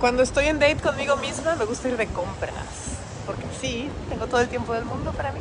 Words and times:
Cuando 0.00 0.22
estoy 0.22 0.46
en 0.46 0.58
date 0.58 0.76
conmigo 0.76 1.16
misma, 1.16 1.56
me 1.56 1.64
gusta 1.64 1.88
ir 1.88 1.96
de 1.96 2.06
compras. 2.08 2.54
Porque 3.26 3.44
sí, 3.60 3.88
tengo 4.08 4.26
todo 4.26 4.40
el 4.40 4.48
tiempo 4.48 4.72
del 4.74 4.84
mundo 4.84 5.12
para 5.12 5.32
mí. 5.32 5.40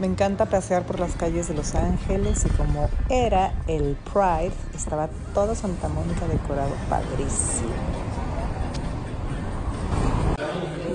Me 0.00 0.06
encanta 0.06 0.44
pasear 0.44 0.82
por 0.82 1.00
las 1.00 1.14
calles 1.14 1.48
de 1.48 1.54
Los 1.54 1.74
Ángeles 1.74 2.44
y 2.44 2.50
como 2.50 2.90
era 3.08 3.54
el 3.66 3.96
Pride, 4.12 4.52
estaba 4.74 5.08
toda 5.32 5.54
Santa 5.54 5.88
Mónica 5.88 6.26
decorado 6.26 6.74
padrísimo. 6.90 7.70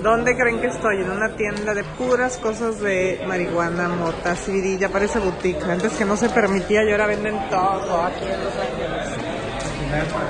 ¿Dónde 0.02 0.36
creen 0.36 0.60
que 0.60 0.66
estoy? 0.66 1.00
En 1.00 1.10
una 1.10 1.36
tienda 1.36 1.74
de 1.74 1.84
puras 1.84 2.36
cosas 2.38 2.80
de 2.80 3.24
marihuana, 3.26 3.88
mota, 3.88 4.34
CBD, 4.34 4.78
ya 4.78 4.88
parece 4.88 5.20
boutique. 5.20 5.62
Antes 5.62 5.92
que 5.92 6.04
no 6.04 6.16
se 6.16 6.28
permitía 6.28 6.84
y 6.84 6.90
ahora 6.90 7.06
venden 7.06 7.38
todo 7.48 8.02
aquí 8.02 8.24
en 8.24 8.44
Los 8.44 8.52
Ángeles. 8.54 8.81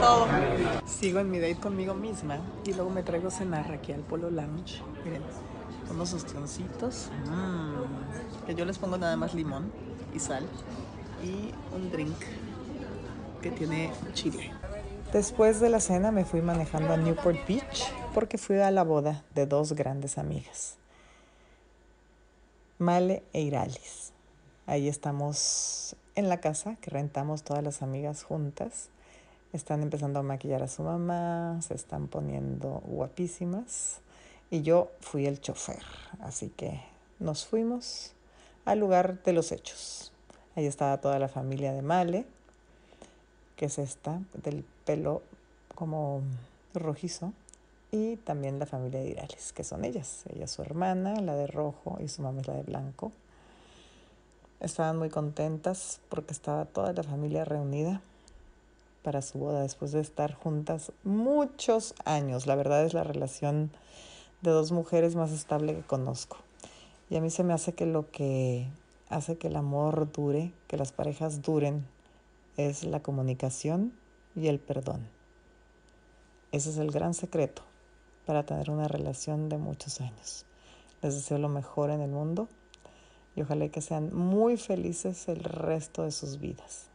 Todo. 0.00 0.26
Sigo 0.84 1.20
en 1.20 1.30
mi 1.30 1.38
date 1.38 1.56
conmigo 1.56 1.94
misma 1.94 2.40
y 2.64 2.72
luego 2.72 2.90
me 2.90 3.02
traigo 3.02 3.28
a 3.28 3.30
cenar 3.30 3.70
aquí 3.70 3.92
al 3.92 4.00
Polo 4.00 4.30
Lounge. 4.30 4.82
Miren, 5.04 5.22
unos 5.90 6.12
ostioncitos. 6.12 7.10
Mm, 7.26 8.46
que 8.46 8.54
yo 8.54 8.64
les 8.64 8.78
pongo 8.78 8.98
nada 8.98 9.16
más 9.16 9.34
limón 9.34 9.70
y 10.14 10.18
sal. 10.18 10.44
Y 11.22 11.54
un 11.74 11.90
drink 11.92 12.16
que 13.40 13.50
tiene 13.52 13.92
chile. 14.14 14.50
Después 15.12 15.60
de 15.60 15.68
la 15.68 15.78
cena 15.78 16.10
me 16.10 16.24
fui 16.24 16.40
manejando 16.40 16.92
a 16.92 16.96
Newport 16.96 17.46
Beach 17.46 17.92
porque 18.14 18.38
fui 18.38 18.58
a 18.58 18.70
la 18.70 18.82
boda 18.82 19.22
de 19.34 19.46
dos 19.46 19.74
grandes 19.74 20.18
amigas, 20.18 20.76
Male 22.78 23.22
e 23.32 23.42
Iralis. 23.42 24.12
Ahí 24.66 24.88
estamos 24.88 25.94
en 26.14 26.28
la 26.28 26.40
casa 26.40 26.76
que 26.80 26.90
rentamos 26.90 27.42
todas 27.42 27.62
las 27.62 27.82
amigas 27.82 28.24
juntas. 28.24 28.88
Están 29.52 29.82
empezando 29.82 30.18
a 30.18 30.22
maquillar 30.22 30.62
a 30.62 30.68
su 30.68 30.82
mamá, 30.82 31.60
se 31.60 31.74
están 31.74 32.08
poniendo 32.08 32.82
guapísimas 32.86 34.00
y 34.50 34.62
yo 34.62 34.90
fui 35.00 35.26
el 35.26 35.42
chofer, 35.42 35.82
así 36.20 36.48
que 36.48 36.80
nos 37.18 37.44
fuimos 37.44 38.14
al 38.64 38.78
lugar 38.78 39.22
de 39.22 39.34
los 39.34 39.52
hechos. 39.52 40.10
Ahí 40.56 40.64
estaba 40.64 41.02
toda 41.02 41.18
la 41.18 41.28
familia 41.28 41.74
de 41.74 41.82
Male, 41.82 42.24
que 43.56 43.66
es 43.66 43.78
esta, 43.78 44.20
del 44.42 44.64
pelo 44.86 45.20
como 45.74 46.22
rojizo, 46.72 47.34
y 47.90 48.16
también 48.16 48.58
la 48.58 48.64
familia 48.64 49.00
de 49.00 49.10
Irales, 49.10 49.52
que 49.52 49.64
son 49.64 49.84
ellas. 49.84 50.24
Ella 50.34 50.46
es 50.46 50.50
su 50.50 50.62
hermana, 50.62 51.20
la 51.20 51.34
de 51.34 51.46
rojo, 51.46 51.98
y 52.00 52.08
su 52.08 52.22
mamá 52.22 52.40
es 52.40 52.48
la 52.48 52.54
de 52.54 52.62
blanco. 52.62 53.12
Estaban 54.60 54.96
muy 54.96 55.10
contentas 55.10 56.00
porque 56.08 56.32
estaba 56.32 56.64
toda 56.64 56.94
la 56.94 57.02
familia 57.02 57.44
reunida 57.44 58.00
para 59.02 59.22
su 59.22 59.38
boda 59.38 59.62
después 59.62 59.92
de 59.92 60.00
estar 60.00 60.34
juntas 60.34 60.92
muchos 61.04 61.94
años. 62.04 62.46
La 62.46 62.54
verdad 62.54 62.84
es 62.84 62.94
la 62.94 63.04
relación 63.04 63.70
de 64.42 64.50
dos 64.50 64.72
mujeres 64.72 65.14
más 65.16 65.32
estable 65.32 65.74
que 65.74 65.82
conozco. 65.82 66.38
Y 67.10 67.16
a 67.16 67.20
mí 67.20 67.30
se 67.30 67.44
me 67.44 67.52
hace 67.52 67.74
que 67.74 67.86
lo 67.86 68.10
que 68.10 68.68
hace 69.08 69.36
que 69.36 69.48
el 69.48 69.56
amor 69.56 70.10
dure, 70.10 70.52
que 70.68 70.76
las 70.76 70.92
parejas 70.92 71.42
duren, 71.42 71.86
es 72.56 72.84
la 72.84 73.00
comunicación 73.00 73.92
y 74.34 74.48
el 74.48 74.58
perdón. 74.58 75.06
Ese 76.50 76.70
es 76.70 76.78
el 76.78 76.90
gran 76.90 77.14
secreto 77.14 77.62
para 78.26 78.44
tener 78.44 78.70
una 78.70 78.88
relación 78.88 79.48
de 79.48 79.58
muchos 79.58 80.00
años. 80.00 80.46
Les 81.02 81.14
deseo 81.14 81.38
lo 81.38 81.48
mejor 81.48 81.90
en 81.90 82.00
el 82.00 82.10
mundo 82.10 82.48
y 83.34 83.42
ojalá 83.42 83.68
que 83.68 83.80
sean 83.80 84.14
muy 84.14 84.56
felices 84.56 85.28
el 85.28 85.42
resto 85.42 86.04
de 86.04 86.12
sus 86.12 86.38
vidas. 86.38 86.91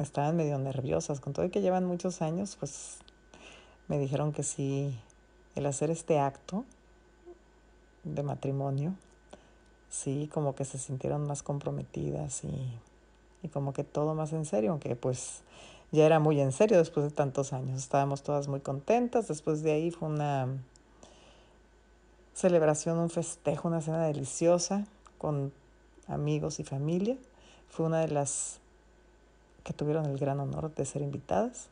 Estaban 0.00 0.36
medio 0.36 0.58
nerviosas, 0.58 1.20
con 1.20 1.32
todo 1.32 1.44
y 1.46 1.50
que 1.50 1.60
llevan 1.60 1.84
muchos 1.84 2.22
años, 2.22 2.56
pues 2.58 2.98
me 3.88 3.98
dijeron 3.98 4.32
que 4.32 4.42
sí, 4.42 4.98
el 5.54 5.66
hacer 5.66 5.90
este 5.90 6.18
acto 6.18 6.64
de 8.04 8.22
matrimonio 8.22 8.94
sí, 9.90 10.30
como 10.32 10.54
que 10.54 10.64
se 10.64 10.78
sintieron 10.78 11.26
más 11.26 11.42
comprometidas 11.42 12.44
y, 12.44 12.78
y, 13.42 13.48
como 13.48 13.72
que 13.72 13.84
todo 13.84 14.14
más 14.14 14.32
en 14.32 14.46
serio, 14.46 14.70
aunque 14.70 14.96
pues 14.96 15.42
ya 15.90 16.06
era 16.06 16.20
muy 16.20 16.40
en 16.40 16.52
serio 16.52 16.78
después 16.78 17.04
de 17.04 17.10
tantos 17.10 17.52
años. 17.52 17.78
Estábamos 17.78 18.22
todas 18.22 18.48
muy 18.48 18.60
contentas, 18.60 19.28
después 19.28 19.62
de 19.62 19.72
ahí 19.72 19.90
fue 19.90 20.08
una 20.08 20.48
celebración, 22.32 22.98
un 22.98 23.10
festejo, 23.10 23.68
una 23.68 23.82
cena 23.82 24.04
deliciosa 24.04 24.86
con 25.18 25.52
amigos 26.06 26.60
y 26.60 26.64
familia. 26.64 27.18
Fue 27.68 27.86
una 27.86 28.00
de 28.00 28.08
las 28.08 28.60
que 29.64 29.72
tuvieron 29.72 30.06
el 30.06 30.18
gran 30.18 30.40
honor 30.40 30.74
de 30.74 30.84
ser 30.84 31.02
invitadas. 31.02 31.68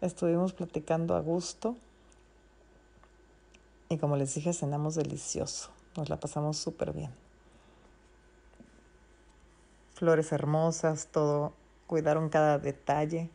Estuvimos 0.00 0.52
platicando 0.52 1.16
a 1.16 1.20
gusto 1.20 1.76
y 3.88 3.98
como 3.98 4.16
les 4.16 4.34
dije, 4.34 4.52
cenamos 4.52 4.94
delicioso. 4.94 5.70
Nos 5.96 6.08
la 6.08 6.18
pasamos 6.18 6.56
súper 6.56 6.92
bien. 6.92 7.10
Flores 9.94 10.32
hermosas, 10.32 11.08
todo, 11.12 11.52
cuidaron 11.86 12.28
cada 12.28 12.58
detalle. 12.58 13.30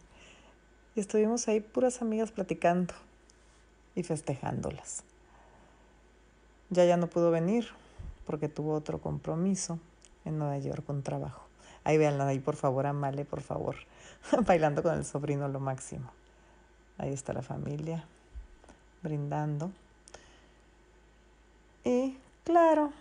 Y 0.95 1.00
estuvimos 1.00 1.47
ahí 1.47 1.61
puras 1.61 2.01
amigas 2.01 2.31
platicando 2.31 2.94
y 3.95 4.03
festejándolas. 4.03 5.03
Ya 6.69 6.85
ya 6.85 6.97
no 6.97 7.07
pudo 7.07 7.31
venir 7.31 7.67
porque 8.25 8.50
tuvo 8.50 8.73
otro 8.73 9.00
compromiso 9.00 9.79
en 10.25 10.38
Nueva 10.38 10.57
York 10.57 10.85
con 10.85 11.01
trabajo. 11.01 11.44
Ahí 11.84 11.97
véanla 11.97 12.28
ahí, 12.28 12.40
por 12.40 12.56
favor, 12.56 12.85
Amale, 12.85 13.25
por 13.25 13.41
favor. 13.41 13.75
Bailando 14.45 14.84
con 14.84 14.97
el 14.97 15.06
sobrino 15.06 15.47
lo 15.47 15.59
máximo. 15.59 16.12
Ahí 16.97 17.13
está 17.13 17.34
la 17.34 17.41
familia, 17.41 18.06
brindando. 19.01 19.72
Y 21.84 22.18
Claro, 22.50 22.91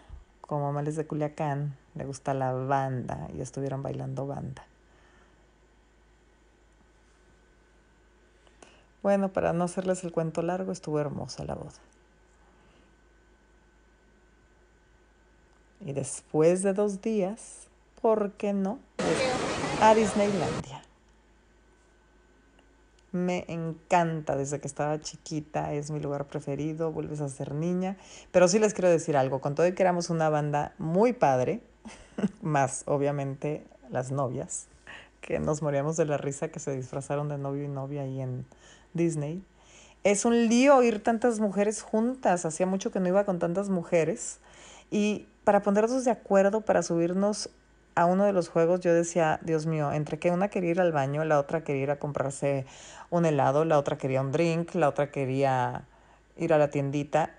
como 0.43 0.75
Males 0.75 0.97
de 0.97 1.06
Culiacán, 1.06 1.75
le 1.94 2.05
gusta 2.05 2.34
la 2.34 2.53
banda 2.53 3.28
y 3.34 3.41
estuvieron 3.41 3.83
bailando 3.83 4.27
banda. 4.27 4.67
Bueno, 9.03 9.33
para 9.33 9.55
no 9.55 9.65
hacerles 9.65 10.05
el 10.05 10.12
cuento 10.12 10.43
largo, 10.43 10.71
estuvo 10.71 11.00
hermosa 11.00 11.47
la 11.47 11.55
boda. 11.55 11.81
Y 15.81 15.94
después 15.94 16.62
de 16.62 16.75
dos 16.75 17.00
días, 17.00 17.68
¿por 18.01 18.33
qué 18.33 18.53
no? 18.53 18.79
A 19.81 19.95
Disneylandia. 19.95 20.83
Me 23.11 23.45
encanta 23.49 24.37
desde 24.37 24.61
que 24.61 24.69
estaba 24.69 25.01
chiquita, 25.01 25.73
es 25.73 25.91
mi 25.91 25.99
lugar 25.99 26.27
preferido, 26.27 26.93
vuelves 26.93 27.21
a 27.21 27.29
ser 27.29 27.55
niña. 27.55 27.97
Pero 28.33 28.49
sí 28.49 28.59
les 28.59 28.75
quiero 28.75 28.91
decir 28.91 29.17
algo, 29.17 29.41
con 29.41 29.55
todo 29.55 29.67
y 29.67 29.73
que 29.73 29.83
éramos 29.83 30.11
una 30.11 30.29
banda 30.29 30.75
muy 30.79 31.13
padre, 31.13 31.63
más 32.43 32.83
obviamente 32.87 33.65
las 33.91 34.11
novias, 34.11 34.67
que 35.21 35.39
nos 35.39 35.63
moríamos 35.63 35.97
de 35.97 36.05
la 36.05 36.19
risa 36.19 36.49
que 36.49 36.61
se 36.61 36.77
disfrazaron 36.77 37.29
de 37.29 37.39
novio 37.39 37.65
y 37.65 37.69
novia 37.69 38.03
ahí 38.03 38.21
en 38.21 38.45
Disney. 38.93 39.43
Es 40.05 40.25
un 40.25 40.49
lío 40.49 40.83
ir 40.83 41.03
tantas 41.03 41.41
mujeres 41.41 41.83
juntas, 41.83 42.45
hacía 42.45 42.67
mucho 42.67 42.91
que 42.93 43.01
no 43.01 43.09
iba 43.09 43.25
con 43.25 43.39
tantas 43.39 43.69
mujeres. 43.71 44.39
Y 44.91 45.27
para 45.45 45.63
ponernos 45.63 46.05
de 46.05 46.11
acuerdo, 46.11 46.61
para 46.61 46.83
subirnos 46.83 47.51
a 47.99 48.07
uno 48.07 48.27
de 48.27 48.33
los 48.33 48.49
juegos 48.49 48.79
yo 48.79 48.95
decía, 48.95 49.41
Dios 49.43 49.67
mío, 49.67 49.91
entre 49.91 50.21
que 50.21 50.31
una 50.31 50.47
quería 50.47 50.71
ir 50.71 50.81
al 50.81 50.93
baño, 50.93 51.25
la 51.25 51.41
otra 51.41 51.65
quería 51.65 51.83
ir 51.83 51.91
a 51.91 51.99
comprarse 51.99 52.65
un 53.11 53.27
helado, 53.27 53.65
la 53.65 53.77
otra 53.77 53.99
quería 53.99 54.21
un 54.21 54.31
drink, 54.31 54.77
la 54.77 54.89
otra 54.89 55.11
quería 55.11 55.85
ir 56.37 56.53
a 56.53 56.59
la 56.59 56.71
tiendita. 56.71 57.35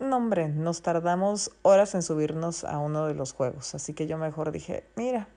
No, 0.00 0.16
hombre, 0.16 0.48
nos 0.48 0.80
tardamos 0.80 1.50
horas 1.60 1.94
en 1.94 2.02
subirnos 2.02 2.64
a 2.64 2.78
uno 2.78 3.06
de 3.06 3.12
los 3.12 3.34
juegos. 3.34 3.74
Así 3.74 3.92
que 3.92 4.06
yo 4.06 4.16
mejor 4.16 4.52
dije, 4.52 4.84
mira, 4.96 5.28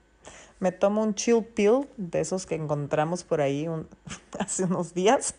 me 0.60 0.72
tomo 0.72 1.02
un 1.02 1.14
chill 1.14 1.44
pill 1.44 1.86
de 1.98 2.20
esos 2.20 2.46
que 2.46 2.54
encontramos 2.54 3.24
por 3.24 3.42
ahí 3.42 3.68
hace 4.38 4.64
unos 4.64 4.94
días. 4.94 5.34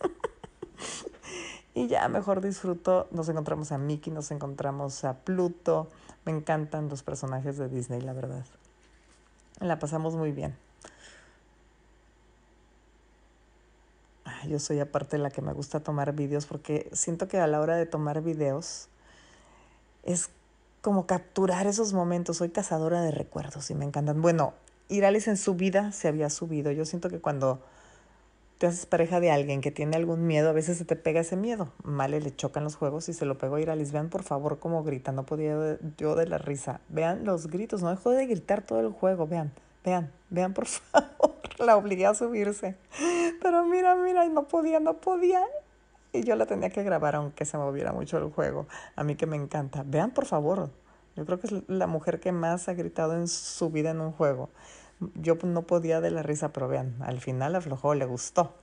y 1.73 1.87
ya 1.87 2.07
mejor 2.09 2.41
disfruto. 2.41 3.07
Nos 3.09 3.27
encontramos 3.27 3.71
a 3.71 3.79
Mickey, 3.79 4.13
nos 4.13 4.29
encontramos 4.29 5.03
a 5.03 5.15
Pluto. 5.15 5.87
Me 6.25 6.31
encantan 6.31 6.89
los 6.89 7.01
personajes 7.01 7.57
de 7.57 7.69
Disney, 7.69 8.01
la 8.01 8.13
verdad. 8.13 8.45
La 9.59 9.79
pasamos 9.79 10.15
muy 10.15 10.31
bien. 10.31 10.55
Yo 14.47 14.59
soy 14.59 14.79
aparte 14.79 15.17
la 15.17 15.31
que 15.31 15.41
me 15.41 15.53
gusta 15.53 15.81
tomar 15.81 16.13
videos 16.13 16.45
porque 16.45 16.89
siento 16.93 17.27
que 17.27 17.39
a 17.39 17.47
la 17.47 17.59
hora 17.59 17.75
de 17.75 17.85
tomar 17.85 18.21
videos 18.21 18.87
es 20.03 20.29
como 20.81 21.05
capturar 21.05 21.67
esos 21.67 21.93
momentos. 21.93 22.37
Soy 22.37 22.49
cazadora 22.49 23.01
de 23.01 23.11
recuerdos 23.11 23.69
y 23.69 23.75
me 23.75 23.85
encantan. 23.85 24.21
Bueno, 24.21 24.53
Iralis 24.87 25.27
en 25.27 25.37
su 25.37 25.55
vida 25.55 25.91
se 25.91 26.07
había 26.07 26.29
subido. 26.29 26.71
Yo 26.71 26.85
siento 26.85 27.09
que 27.09 27.19
cuando 27.19 27.61
te 28.59 28.67
haces 28.67 28.85
pareja 28.85 29.21
de 29.21 29.31
alguien 29.31 29.61
que 29.61 29.71
tiene 29.71 29.95
algún 29.95 30.27
miedo, 30.27 30.49
a 30.49 30.51
veces 30.51 30.77
se 30.77 30.83
te 30.83 30.97
pega 30.97 31.21
ese 31.21 31.37
miedo. 31.37 31.71
Male 31.81 32.19
le 32.19 32.35
chocan 32.35 32.65
los 32.65 32.75
juegos 32.75 33.07
y 33.07 33.13
se 33.13 33.25
lo 33.25 33.37
pegó 33.37 33.55
a 33.55 33.61
ir 33.61 33.69
a 33.69 33.75
Liz. 33.75 33.93
Vean, 33.93 34.09
por 34.09 34.23
favor, 34.23 34.59
cómo 34.59 34.83
grita. 34.83 35.13
No 35.13 35.25
podía 35.25 35.77
yo 35.97 36.15
de 36.15 36.27
la 36.27 36.39
risa. 36.39 36.81
Vean 36.89 37.23
los 37.23 37.47
gritos. 37.47 37.81
No 37.81 37.89
dejó 37.89 38.11
de 38.11 38.27
gritar 38.27 38.61
todo 38.61 38.81
el 38.81 38.91
juego. 38.91 39.27
Vean, 39.27 39.53
vean, 39.85 40.11
vean, 40.29 40.53
por 40.53 40.65
favor. 40.67 41.39
La 41.57 41.77
obligué 41.77 42.05
a 42.05 42.13
subirse. 42.13 42.75
Pero 43.41 43.65
mira, 43.65 43.95
mira, 43.95 44.27
no 44.27 44.49
podía, 44.49 44.81
no 44.81 44.95
podía. 44.97 45.41
Y 46.11 46.23
yo 46.23 46.35
la 46.35 46.45
tenía 46.45 46.69
que 46.69 46.83
grabar 46.83 47.15
aunque 47.15 47.45
se 47.45 47.57
moviera 47.57 47.93
mucho 47.93 48.17
el 48.17 48.29
juego. 48.29 48.67
A 48.97 49.05
mí 49.05 49.15
que 49.15 49.25
me 49.25 49.37
encanta. 49.37 49.83
Vean, 49.85 50.11
por 50.11 50.25
favor. 50.25 50.69
Yo 51.15 51.25
creo 51.25 51.39
que 51.39 51.47
es 51.47 51.53
la 51.67 51.87
mujer 51.87 52.19
que 52.19 52.33
más 52.33 52.67
ha 52.67 52.73
gritado 52.73 53.15
en 53.15 53.29
su 53.29 53.69
vida 53.69 53.91
en 53.91 54.01
un 54.01 54.11
juego. 54.11 54.49
Yo 55.15 55.37
no 55.43 55.63
podía 55.63 56.01
de 56.01 56.11
la 56.11 56.23
risa, 56.23 56.51
pero 56.51 56.67
vean, 56.67 56.95
al 57.01 57.19
final 57.19 57.55
aflojó, 57.55 57.95
le 57.95 58.05
gustó. 58.05 58.53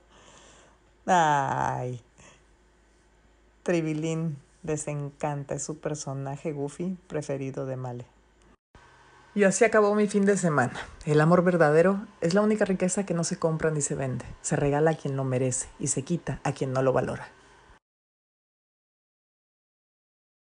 Ay, 1.05 2.01
Tribilín 3.63 4.37
les 4.63 4.87
encanta, 4.87 5.55
es 5.55 5.63
su 5.63 5.79
personaje 5.79 6.51
Goofy 6.51 6.97
preferido 7.07 7.65
de 7.65 7.77
Male. 7.77 8.05
Y 9.33 9.43
así 9.43 9.65
acabó 9.65 9.93
mi 9.93 10.07
fin 10.07 10.25
de 10.25 10.35
semana. 10.35 10.73
El 11.05 11.21
amor 11.21 11.43
verdadero 11.43 12.07
es 12.21 12.33
la 12.33 12.41
única 12.41 12.65
riqueza 12.65 13.05
que 13.05 13.13
no 13.13 13.23
se 13.23 13.37
compra 13.37 13.69
ni 13.69 13.81
se 13.81 13.93
vende. 13.93 14.25
Se 14.41 14.55
regala 14.55 14.91
a 14.91 14.97
quien 14.97 15.15
lo 15.15 15.23
merece 15.23 15.67
y 15.79 15.87
se 15.87 16.01
quita 16.01 16.41
a 16.43 16.53
quien 16.53 16.73
no 16.73 16.81
lo 16.81 16.91
valora. 16.91 17.27